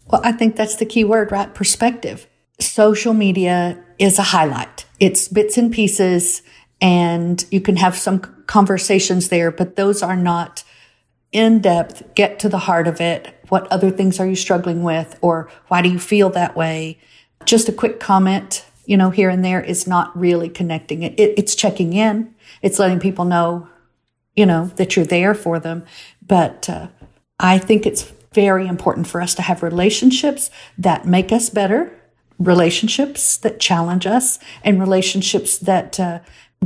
Well, 0.07 0.21
I 0.23 0.33
think 0.33 0.55
that's 0.55 0.75
the 0.75 0.85
key 0.85 1.05
word, 1.05 1.31
right? 1.31 1.53
Perspective. 1.53 2.27
Social 2.59 3.13
media 3.13 3.81
is 3.97 4.19
a 4.19 4.23
highlight, 4.23 4.85
it's 4.99 5.27
bits 5.27 5.57
and 5.57 5.71
pieces 5.71 6.43
and 6.81 7.45
you 7.51 7.61
can 7.61 7.77
have 7.77 7.95
some 7.95 8.19
conversations 8.47 9.29
there, 9.29 9.51
but 9.51 9.75
those 9.75 10.01
are 10.01 10.15
not 10.15 10.63
in 11.31 11.61
depth, 11.61 12.13
get 12.15 12.39
to 12.39 12.49
the 12.49 12.57
heart 12.57 12.87
of 12.87 12.99
it. 12.99 13.37
What 13.49 13.71
other 13.71 13.91
things 13.91 14.19
are 14.19 14.27
you 14.27 14.35
struggling 14.35 14.83
with? 14.83 15.17
Or 15.21 15.49
why 15.67 15.81
do 15.81 15.89
you 15.89 15.99
feel 15.99 16.29
that 16.31 16.55
way? 16.55 16.99
Just 17.45 17.69
a 17.69 17.73
quick 17.73 17.99
comment, 17.99 18.65
you 18.85 18.97
know, 18.97 19.11
here 19.11 19.29
and 19.29 19.45
there 19.45 19.61
is 19.61 19.87
not 19.87 20.17
really 20.17 20.49
connecting 20.49 21.03
it. 21.03 21.17
it 21.17 21.35
it's 21.37 21.55
checking 21.55 21.93
in. 21.93 22.33
It's 22.61 22.79
letting 22.79 22.99
people 22.99 23.25
know 23.25 23.69
you 24.35 24.45
know, 24.45 24.67
that 24.75 24.95
you're 24.95 25.05
there 25.05 25.33
for 25.33 25.59
them. 25.59 25.83
But 26.25 26.69
uh, 26.69 26.87
I 27.39 27.57
think 27.57 27.85
it's 27.85 28.11
very 28.33 28.67
important 28.67 29.07
for 29.07 29.21
us 29.21 29.35
to 29.35 29.41
have 29.41 29.61
relationships 29.61 30.49
that 30.77 31.05
make 31.05 31.31
us 31.31 31.49
better, 31.49 31.91
relationships 32.39 33.37
that 33.37 33.59
challenge 33.59 34.05
us, 34.07 34.39
and 34.63 34.79
relationships 34.79 35.57
that 35.59 35.99
uh, 35.99 36.19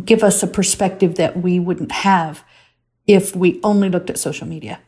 give 0.04 0.24
us 0.24 0.44
a 0.44 0.48
perspective 0.48 1.16
that 1.16 1.38
we 1.42 1.60
wouldn't 1.60 1.92
have 1.92 2.44
if 3.08 3.36
we 3.36 3.60
only 3.64 3.90
looked 3.90 4.10
at 4.10 4.18
social 4.18 4.48
media. 4.48 4.80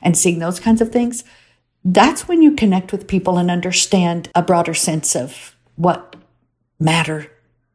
And 0.00 0.16
seeing 0.16 0.38
those 0.38 0.60
kinds 0.60 0.80
of 0.80 0.92
things, 0.92 1.24
that's 1.84 2.28
when 2.28 2.42
you 2.42 2.54
connect 2.54 2.92
with 2.92 3.08
people 3.08 3.38
and 3.38 3.50
understand 3.50 4.28
a 4.34 4.42
broader 4.42 4.74
sense 4.74 5.16
of 5.16 5.56
what 5.76 6.16
matter 6.78 7.30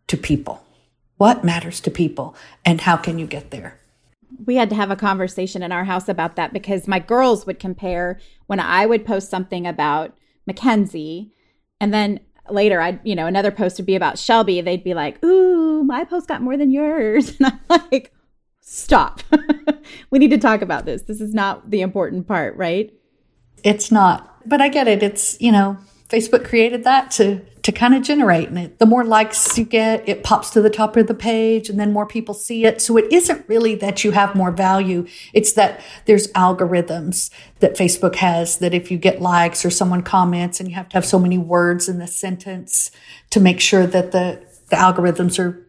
to 0.07 0.17
people. 0.17 0.63
What 1.17 1.43
matters 1.43 1.79
to 1.81 1.91
people 1.91 2.35
and 2.63 2.81
how 2.81 2.95
can 2.95 3.17
you 3.17 3.25
get 3.25 3.51
there? 3.51 3.79
we 4.45 4.55
had 4.55 4.69
to 4.69 4.75
have 4.75 4.91
a 4.91 4.95
conversation 4.95 5.63
in 5.63 5.71
our 5.71 5.85
house 5.85 6.07
about 6.07 6.35
that 6.35 6.53
because 6.53 6.87
my 6.87 6.99
girls 6.99 7.45
would 7.45 7.59
compare 7.59 8.19
when 8.45 8.59
I 8.59 8.85
would 8.85 9.05
post 9.05 9.29
something 9.29 9.65
about 9.65 10.15
Mackenzie 10.45 11.31
and 11.79 11.93
then 11.93 12.19
later 12.53 12.81
I'd, 12.81 12.99
you 13.03 13.15
know, 13.15 13.25
another 13.25 13.51
post 13.51 13.77
would 13.77 13.85
be 13.85 13.95
about 13.95 14.17
Shelby. 14.17 14.61
They'd 14.61 14.83
be 14.83 14.93
like, 14.93 15.23
Ooh, 15.23 15.83
my 15.83 16.03
post 16.03 16.27
got 16.27 16.41
more 16.41 16.57
than 16.57 16.71
yours. 16.71 17.37
And 17.39 17.53
I'm 17.69 17.81
like, 17.91 18.13
stop. 18.61 19.21
we 20.09 20.19
need 20.19 20.31
to 20.31 20.37
talk 20.37 20.61
about 20.61 20.85
this. 20.85 21.03
This 21.03 21.21
is 21.21 21.33
not 21.33 21.69
the 21.69 21.81
important 21.81 22.27
part, 22.27 22.55
right? 22.57 22.93
It's 23.63 23.91
not. 23.91 24.41
But 24.45 24.61
I 24.61 24.69
get 24.69 24.87
it. 24.87 25.03
It's, 25.03 25.39
you 25.41 25.51
know, 25.51 25.77
Facebook 26.09 26.45
created 26.45 26.83
that 26.85 27.11
to 27.11 27.41
to 27.67 27.73
kind 27.73 27.93
of 27.93 28.01
generate. 28.01 28.47
And 28.47 28.57
it, 28.57 28.79
the 28.79 28.85
more 28.85 29.03
likes 29.03 29.57
you 29.57 29.65
get, 29.65 30.07
it 30.07 30.23
pops 30.23 30.51
to 30.51 30.61
the 30.61 30.69
top 30.69 30.95
of 30.95 31.07
the 31.07 31.13
page 31.13 31.69
and 31.69 31.77
then 31.77 31.91
more 31.91 32.05
people 32.05 32.33
see 32.33 32.63
it. 32.63 32.81
So 32.81 32.95
it 32.95 33.11
isn't 33.11 33.43
really 33.49 33.75
that 33.75 34.05
you 34.05 34.11
have 34.11 34.35
more 34.35 34.51
value. 34.51 35.05
It's 35.33 35.51
that 35.53 35.81
there's 36.05 36.29
algorithms 36.29 37.29
that 37.59 37.75
Facebook 37.75 38.15
has 38.15 38.59
that 38.59 38.73
if 38.73 38.89
you 38.89 38.97
get 38.97 39.21
likes 39.21 39.65
or 39.65 39.69
someone 39.69 40.01
comments 40.01 40.61
and 40.61 40.69
you 40.69 40.75
have 40.75 40.87
to 40.87 40.95
have 40.95 41.05
so 41.05 41.19
many 41.19 41.37
words 41.37 41.89
in 41.89 41.99
the 41.99 42.07
sentence 42.07 42.89
to 43.31 43.41
make 43.41 43.59
sure 43.59 43.85
that 43.85 44.13
the, 44.13 44.41
the 44.69 44.77
algorithms 44.77 45.37
are 45.37 45.61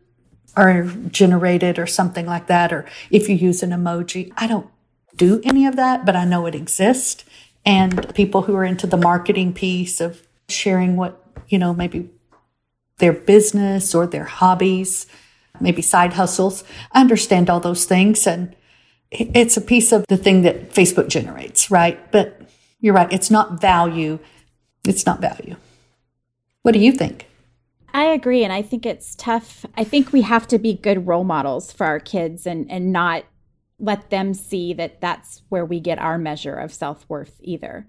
are 0.57 0.85
generated 1.09 1.81
or 1.81 1.87
something 1.87 2.27
like 2.27 2.47
that. 2.47 2.73
Or 2.73 2.85
if 3.11 3.29
you 3.29 3.35
use 3.35 3.65
an 3.65 3.71
emoji, 3.71 4.33
I 4.37 4.47
don't 4.47 4.69
do 5.17 5.41
any 5.43 5.67
of 5.67 5.75
that, 5.75 6.07
but 6.07 6.15
I 6.15 6.25
know 6.25 6.47
it 6.47 6.55
exists. 6.55 7.25
And 7.65 8.15
people 8.15 8.43
who 8.43 8.55
are 8.55 8.65
into 8.65 8.87
the 8.87 8.97
marketing 8.97 9.53
piece 9.53 10.01
of 10.01 10.28
sharing 10.49 10.97
what 10.97 11.25
you 11.49 11.59
know, 11.59 11.75
maybe 11.75 12.11
their 12.99 13.13
business 13.13 13.95
or 13.95 14.07
their 14.07 14.25
hobbies, 14.25 15.07
maybe 15.61 15.83
side 15.83 16.15
hustles. 16.15 16.65
I 16.93 17.01
understand 17.01 17.51
all 17.51 17.61
those 17.61 17.85
things. 17.85 18.27
And 18.27 18.55
it's 19.11 19.57
a 19.57 19.61
piece 19.61 19.93
of 19.93 20.07
the 20.09 20.17
thing 20.17 20.43
that 20.43 20.71
Facebook 20.71 21.09
generates, 21.09 21.71
right? 21.71 22.11
But 22.13 22.43
you're 22.81 22.95
right. 22.95 23.13
It's 23.13 23.31
not 23.31 23.61
value. 23.61 24.19
It's 24.87 25.07
not 25.07 25.21
value. 25.21 25.57
What 26.63 26.73
do 26.73 26.81
you 26.81 26.93
think? 26.93 27.27
I 27.95 28.05
agree. 28.05 28.45
And 28.45 28.53
I 28.53 28.63
think 28.63 28.85
it's 28.85 29.15
tough. 29.15 29.65
I 29.77 29.85
think 29.85 30.13
we 30.13 30.23
have 30.23 30.47
to 30.49 30.59
be 30.59 30.75
good 30.75 31.07
role 31.07 31.25
models 31.25 31.73
for 31.73 31.87
our 31.87 32.01
kids 32.01 32.47
and, 32.47 32.71
and 32.71 32.93
not 32.93 33.25
let 33.81 34.11
them 34.11 34.35
see 34.35 34.75
that 34.75 35.01
that's 35.01 35.43
where 35.49 35.65
we 35.65 35.81
get 35.81 35.99
our 35.99 36.19
measure 36.19 36.55
of 36.55 36.75
self 36.75 37.07
worth 37.09 37.37
either 37.41 37.87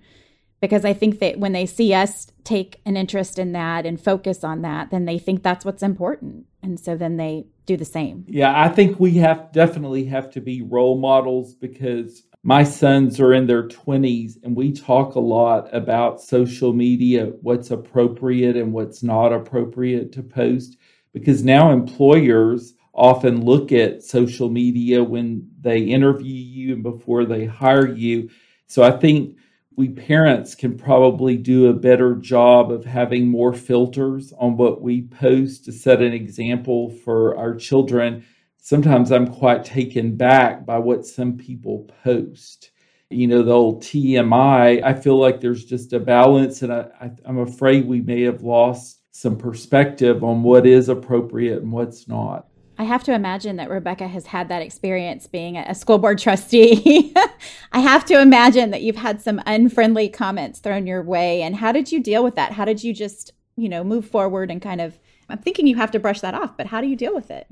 because 0.61 0.85
I 0.85 0.93
think 0.93 1.19
that 1.19 1.39
when 1.39 1.53
they 1.53 1.65
see 1.65 1.93
us 1.93 2.27
take 2.43 2.81
an 2.85 2.97
interest 2.97 3.39
in 3.39 3.51
that 3.53 3.85
and 3.85 3.99
focus 3.99 4.43
on 4.43 4.61
that, 4.63 4.91
then 4.91 5.05
they 5.05 5.19
think 5.19 5.43
that's 5.43 5.65
what's 5.65 5.83
important. 5.83 6.45
And 6.61 6.79
so 6.79 6.97
then 6.97 7.17
they 7.17 7.45
do 7.65 7.77
the 7.77 7.85
same. 7.85 8.25
Yeah, 8.27 8.59
I 8.59 8.69
think 8.69 8.99
we 8.99 9.13
have 9.15 9.51
definitely 9.51 10.05
have 10.05 10.29
to 10.31 10.41
be 10.41 10.61
role 10.61 10.97
models 10.97 11.53
because 11.53 12.23
my 12.43 12.63
sons 12.63 13.19
are 13.19 13.33
in 13.33 13.47
their 13.47 13.67
20s 13.67 14.37
and 14.43 14.55
we 14.55 14.71
talk 14.71 15.15
a 15.15 15.19
lot 15.19 15.73
about 15.73 16.21
social 16.21 16.73
media, 16.73 17.27
what's 17.41 17.71
appropriate 17.71 18.55
and 18.55 18.73
what's 18.73 19.03
not 19.03 19.33
appropriate 19.33 20.11
to 20.13 20.23
post 20.23 20.77
because 21.13 21.43
now 21.43 21.71
employers 21.71 22.73
often 22.93 23.45
look 23.45 23.71
at 23.71 24.03
social 24.03 24.49
media 24.49 25.03
when 25.03 25.49
they 25.61 25.79
interview 25.79 26.33
you 26.33 26.73
and 26.73 26.83
before 26.83 27.25
they 27.25 27.45
hire 27.45 27.87
you. 27.87 28.29
So 28.67 28.83
I 28.83 28.91
think 28.91 29.37
we 29.75 29.89
parents 29.89 30.55
can 30.55 30.77
probably 30.77 31.37
do 31.37 31.67
a 31.67 31.73
better 31.73 32.15
job 32.15 32.71
of 32.71 32.83
having 32.83 33.27
more 33.27 33.53
filters 33.53 34.33
on 34.37 34.57
what 34.57 34.81
we 34.81 35.03
post 35.03 35.65
to 35.65 35.71
set 35.71 36.01
an 36.01 36.11
example 36.11 36.89
for 36.89 37.37
our 37.37 37.55
children. 37.55 38.25
Sometimes 38.57 39.11
I'm 39.11 39.27
quite 39.27 39.63
taken 39.63 40.17
back 40.17 40.65
by 40.65 40.77
what 40.79 41.05
some 41.05 41.37
people 41.37 41.89
post. 42.03 42.71
You 43.09 43.27
know, 43.27 43.41
the 43.41 43.53
old 43.53 43.81
TMI, 43.81 44.83
I 44.83 44.93
feel 44.93 45.17
like 45.17 45.39
there's 45.39 45.65
just 45.65 45.93
a 45.93 45.99
balance, 45.99 46.61
and 46.61 46.73
I, 46.73 46.87
I, 46.99 47.11
I'm 47.25 47.39
afraid 47.39 47.87
we 47.87 48.01
may 48.01 48.21
have 48.23 48.43
lost 48.43 48.99
some 49.11 49.37
perspective 49.37 50.23
on 50.23 50.43
what 50.43 50.67
is 50.67 50.89
appropriate 50.89 51.61
and 51.61 51.71
what's 51.71 52.07
not. 52.07 52.48
I 52.79 52.83
have 52.83 53.03
to 53.03 53.13
imagine 53.13 53.57
that 53.57 53.69
Rebecca 53.69 54.07
has 54.07 54.27
had 54.27 54.47
that 54.47 54.61
experience 54.61 55.27
being 55.27 55.57
a 55.57 55.75
school 55.75 55.97
board 55.97 56.17
trustee. 56.17 57.13
I 57.73 57.79
have 57.79 58.05
to 58.05 58.21
imagine 58.21 58.69
that 58.69 58.81
you've 58.81 58.95
had 58.95 59.21
some 59.21 59.41
unfriendly 59.45 60.07
comments 60.07 60.59
thrown 60.59 60.87
your 60.87 61.03
way. 61.03 61.41
And 61.41 61.57
how 61.57 61.73
did 61.73 61.91
you 61.91 61.99
deal 62.01 62.23
with 62.23 62.35
that? 62.35 62.53
How 62.53 62.63
did 62.63 62.81
you 62.81 62.93
just, 62.93 63.33
you 63.57 63.67
know, 63.67 63.83
move 63.83 64.05
forward 64.05 64.49
and 64.49 64.61
kind 64.61 64.79
of, 64.79 64.97
I'm 65.27 65.39
thinking 65.39 65.67
you 65.67 65.75
have 65.75 65.91
to 65.91 65.99
brush 65.99 66.21
that 66.21 66.33
off, 66.33 66.55
but 66.55 66.67
how 66.67 66.79
do 66.79 66.87
you 66.87 66.95
deal 66.95 67.13
with 67.13 67.29
it? 67.29 67.47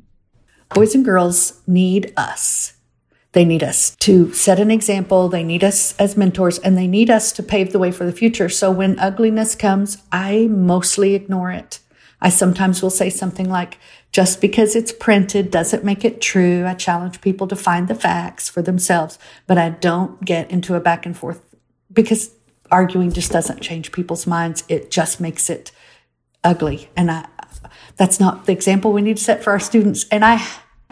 Boys 0.74 0.96
and 0.96 1.04
girls 1.04 1.62
need 1.68 2.14
us. 2.16 2.76
They 3.34 3.44
need 3.44 3.64
us 3.64 3.98
to 3.98 4.32
set 4.32 4.62
an 4.62 4.72
example. 4.72 5.28
They 5.28 5.44
need 5.44 5.62
us 5.62 5.94
as 5.98 6.16
mentors 6.16 6.58
and 6.60 6.78
they 6.78 6.88
need 6.88 7.10
us 7.10 7.34
to 7.34 7.44
pave 7.44 7.74
the 7.74 7.80
way 7.80 7.92
for 7.92 8.06
the 8.06 8.14
future. 8.14 8.48
So 8.48 8.72
when 8.72 8.98
ugliness 8.98 9.56
comes, 9.56 9.98
I 10.10 10.48
mostly 10.50 11.16
ignore 11.16 11.52
it. 11.52 11.80
I 12.22 12.30
sometimes 12.30 12.82
will 12.82 12.90
say 12.90 13.10
something 13.10 13.50
like, 13.50 13.78
just 14.18 14.42
because 14.42 14.76
it's 14.76 14.92
printed 14.92 15.52
doesn't 15.52 15.84
make 15.84 16.04
it 16.04 16.20
true. 16.20 16.66
I 16.66 16.74
challenge 16.74 17.22
people 17.22 17.48
to 17.50 17.56
find 17.56 17.88
the 17.88 17.94
facts 17.94 18.50
for 18.50 18.64
themselves, 18.64 19.20
but 19.46 19.60
I 19.60 19.70
don't 19.70 20.26
get 20.26 20.50
into 20.50 20.74
a 20.74 20.80
back 20.80 21.06
and 21.06 21.16
forth 21.16 21.56
because 21.94 22.32
arguing 22.72 23.12
just 23.12 23.32
doesn't 23.32 23.62
change 23.62 23.92
people's 23.92 24.26
minds. 24.26 24.64
It 24.70 24.90
just 24.90 25.22
makes 25.22 25.52
it 25.52 25.72
ugly. 26.44 26.90
And 26.98 27.12
I, 27.12 27.28
that's 27.98 28.20
not 28.20 28.48
the 28.48 28.54
example 28.54 28.92
we 28.92 29.04
need 29.04 29.18
to 29.18 29.24
set 29.24 29.44
for 29.44 29.52
our 29.52 29.60
students. 29.60 30.08
And 30.10 30.26
I, 30.26 30.44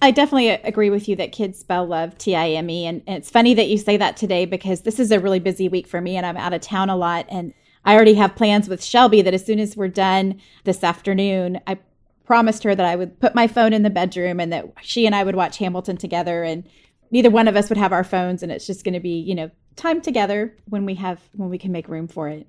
I 0.03 0.11
definitely 0.11 0.49
agree 0.49 0.89
with 0.89 1.09
you 1.09 1.17
that 1.17 1.33
kids 1.33 1.59
spell 1.59 1.87
love 1.87 2.17
T 2.17 2.35
I 2.35 2.51
M 2.51 2.71
E. 2.71 2.87
And 2.87 3.03
it's 3.07 3.31
funny 3.31 3.55
that 3.55 3.69
you 3.69 3.77
say 3.77 3.97
that 3.99 4.17
today 4.17 4.47
because 4.47 4.83
this 4.83 4.99
is 4.99 5.11
a 5.11 5.21
really 5.21 5.41
busy 5.41 5.69
week 5.69 5.87
for 5.87 6.01
me 6.01 6.17
and 6.17 6.25
I'm 6.25 6.37
out 6.37 6.55
of 6.55 6.63
town 6.63 6.89
a 6.89 6.97
lot. 6.97 7.27
And 7.29 7.53
I 7.85 7.95
already 7.95 8.15
have 8.15 8.35
plans 8.37 8.69
with 8.69 8.83
Shelby 8.83 9.23
that 9.23 9.35
as 9.35 9.45
soon 9.45 9.59
as 9.59 9.77
we're 9.77 9.89
done 9.89 10.41
this 10.65 10.83
afternoon, 10.83 11.61
I 11.67 11.79
promised 12.25 12.63
her 12.63 12.75
that 12.75 12.87
I 12.87 12.97
would 12.97 13.19
put 13.21 13.35
my 13.35 13.47
phone 13.47 13.73
in 13.73 13.83
the 13.83 13.91
bedroom 13.91 14.41
and 14.41 14.53
that 14.53 14.73
she 14.81 15.05
and 15.05 15.15
I 15.15 15.25
would 15.25 15.37
watch 15.37 15.59
Hamilton 15.59 15.97
together 15.97 16.45
and 16.45 16.65
neither 17.11 17.31
one 17.31 17.49
of 17.49 17.57
us 17.57 17.69
would 17.69 17.79
have 17.79 17.93
our 17.93 18.05
phones 18.05 18.43
and 18.43 18.53
it's 18.53 18.67
just 18.67 18.85
going 18.85 18.95
to 18.95 19.01
be, 19.01 19.19
you 19.19 19.35
know, 19.35 19.51
time 19.77 20.01
together 20.01 20.57
when 20.67 20.87
we 20.87 20.95
have 20.95 21.21
when 21.33 21.51
we 21.51 21.59
can 21.59 21.73
make 21.73 21.89
room 21.89 22.09
for 22.09 22.29
it. 22.29 22.47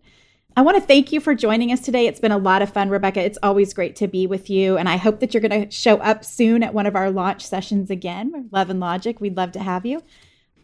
I 0.57 0.63
want 0.63 0.75
to 0.75 0.81
thank 0.81 1.13
you 1.13 1.21
for 1.21 1.33
joining 1.33 1.71
us 1.71 1.79
today. 1.79 2.07
It's 2.07 2.19
been 2.19 2.33
a 2.33 2.37
lot 2.37 2.61
of 2.61 2.73
fun, 2.73 2.89
Rebecca. 2.89 3.23
It's 3.23 3.37
always 3.41 3.73
great 3.73 3.95
to 3.97 4.07
be 4.07 4.27
with 4.27 4.49
you. 4.49 4.77
And 4.77 4.89
I 4.89 4.97
hope 4.97 5.21
that 5.21 5.33
you're 5.33 5.41
going 5.41 5.65
to 5.65 5.71
show 5.71 5.97
up 5.97 6.25
soon 6.25 6.61
at 6.61 6.73
one 6.73 6.85
of 6.85 6.95
our 6.95 7.09
launch 7.09 7.45
sessions 7.45 7.89
again, 7.89 8.49
Love 8.51 8.69
and 8.69 8.81
Logic. 8.81 9.19
We'd 9.21 9.37
love 9.37 9.53
to 9.53 9.59
have 9.59 9.85
you. 9.85 10.03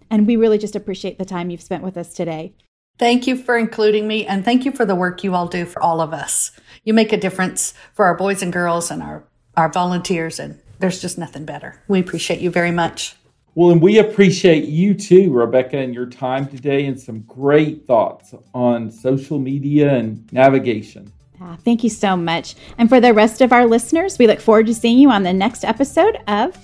And 0.09 0.27
we 0.27 0.35
really 0.35 0.57
just 0.57 0.75
appreciate 0.75 1.17
the 1.17 1.25
time 1.25 1.49
you've 1.49 1.61
spent 1.61 1.83
with 1.83 1.95
us 1.95 2.13
today. 2.13 2.53
Thank 2.99 3.27
you 3.27 3.37
for 3.37 3.57
including 3.57 4.07
me 4.07 4.25
and 4.25 4.43
thank 4.43 4.65
you 4.65 4.71
for 4.71 4.83
the 4.83 4.95
work 4.95 5.23
you 5.23 5.35
all 5.35 5.47
do 5.47 5.65
for 5.65 5.81
all 5.81 6.01
of 6.01 6.13
us. 6.13 6.51
You 6.83 6.93
make 6.93 7.13
a 7.13 7.17
difference 7.17 7.73
for 7.93 8.05
our 8.05 8.15
boys 8.15 8.41
and 8.41 8.51
girls 8.51 8.91
and 8.91 9.01
our, 9.01 9.23
our 9.55 9.71
volunteers, 9.71 10.39
and 10.39 10.59
there's 10.79 10.99
just 10.99 11.17
nothing 11.17 11.45
better. 11.45 11.81
We 11.87 11.99
appreciate 11.99 12.41
you 12.41 12.49
very 12.49 12.71
much. 12.71 13.15
Well, 13.57 13.71
and 13.71 13.81
we 13.81 13.97
appreciate 13.97 14.65
you 14.65 14.93
too, 14.93 15.33
Rebecca, 15.33 15.79
and 15.79 15.91
your 15.91 16.05
time 16.05 16.45
today 16.45 16.85
and 16.85 16.99
some 16.99 17.21
great 17.21 17.87
thoughts 17.87 18.35
on 18.53 18.91
social 18.91 19.39
media 19.39 19.95
and 19.95 20.31
navigation. 20.31 21.11
Ah, 21.41 21.57
thank 21.65 21.83
you 21.83 21.89
so 21.89 22.15
much. 22.15 22.53
And 22.77 22.87
for 22.87 22.99
the 22.99 23.15
rest 23.15 23.41
of 23.41 23.51
our 23.51 23.65
listeners, 23.65 24.19
we 24.19 24.27
look 24.27 24.41
forward 24.41 24.67
to 24.67 24.75
seeing 24.75 24.99
you 24.99 25.09
on 25.09 25.23
the 25.23 25.33
next 25.33 25.65
episode 25.65 26.19
of 26.27 26.55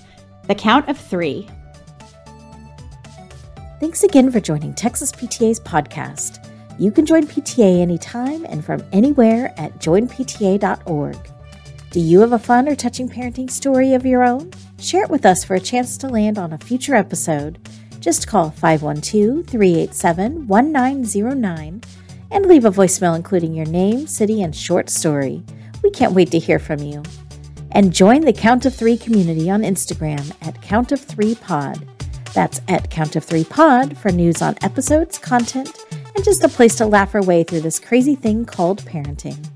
The 0.46 0.54
Count 0.54 0.88
of 0.88 0.96
Three. 0.96 1.48
Thanks 3.80 4.04
again 4.04 4.30
for 4.30 4.38
joining 4.38 4.72
Texas 4.72 5.10
PTA's 5.10 5.58
podcast. 5.58 6.48
You 6.78 6.92
can 6.92 7.06
join 7.06 7.26
PTA 7.26 7.80
anytime 7.80 8.46
and 8.46 8.64
from 8.64 8.84
anywhere 8.92 9.52
at 9.56 9.80
joinpta.org. 9.80 11.33
Do 11.94 12.00
you 12.00 12.18
have 12.22 12.32
a 12.32 12.40
fun 12.40 12.68
or 12.68 12.74
touching 12.74 13.08
parenting 13.08 13.48
story 13.48 13.94
of 13.94 14.04
your 14.04 14.24
own? 14.24 14.50
Share 14.80 15.04
it 15.04 15.10
with 15.10 15.24
us 15.24 15.44
for 15.44 15.54
a 15.54 15.60
chance 15.60 15.96
to 15.98 16.08
land 16.08 16.38
on 16.38 16.52
a 16.52 16.58
future 16.58 16.96
episode. 16.96 17.56
Just 18.00 18.26
call 18.26 18.50
512 18.50 19.46
387 19.46 20.48
1909 20.48 21.82
and 22.32 22.46
leave 22.46 22.64
a 22.64 22.72
voicemail 22.72 23.14
including 23.14 23.54
your 23.54 23.66
name, 23.66 24.08
city, 24.08 24.42
and 24.42 24.56
short 24.56 24.90
story. 24.90 25.44
We 25.84 25.90
can't 25.90 26.14
wait 26.14 26.32
to 26.32 26.40
hear 26.40 26.58
from 26.58 26.80
you. 26.80 27.00
And 27.70 27.94
join 27.94 28.22
the 28.22 28.32
Count 28.32 28.66
of 28.66 28.74
Three 28.74 28.98
community 28.98 29.48
on 29.48 29.62
Instagram 29.62 30.34
at 30.44 30.60
Count 30.62 30.90
of 30.90 31.00
Three 31.00 31.36
Pod. 31.36 31.86
That's 32.34 32.60
at 32.66 32.90
Count 32.90 33.14
of 33.14 33.22
Three 33.22 33.44
Pod 33.44 33.96
for 33.96 34.10
news 34.10 34.42
on 34.42 34.56
episodes, 34.62 35.16
content, 35.16 35.70
and 35.92 36.24
just 36.24 36.42
a 36.42 36.48
place 36.48 36.74
to 36.74 36.86
laugh 36.86 37.14
our 37.14 37.22
way 37.22 37.44
through 37.44 37.60
this 37.60 37.78
crazy 37.78 38.16
thing 38.16 38.46
called 38.46 38.82
parenting. 38.82 39.53